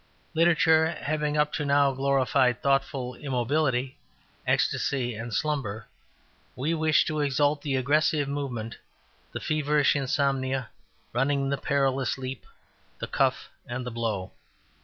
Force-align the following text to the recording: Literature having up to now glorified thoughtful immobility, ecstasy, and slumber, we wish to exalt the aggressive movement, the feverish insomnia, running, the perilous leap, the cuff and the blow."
Literature 0.33 0.87
having 0.99 1.37
up 1.37 1.53
to 1.53 1.63
now 1.63 1.91
glorified 1.91 2.63
thoughtful 2.63 3.13
immobility, 3.13 3.99
ecstasy, 4.47 5.13
and 5.13 5.31
slumber, 5.31 5.85
we 6.55 6.73
wish 6.73 7.05
to 7.05 7.19
exalt 7.19 7.61
the 7.61 7.75
aggressive 7.75 8.27
movement, 8.27 8.79
the 9.31 9.39
feverish 9.39 9.95
insomnia, 9.95 10.69
running, 11.13 11.49
the 11.49 11.55
perilous 11.57 12.17
leap, 12.17 12.47
the 12.97 13.05
cuff 13.05 13.49
and 13.67 13.85
the 13.85 13.91
blow." 13.91 14.31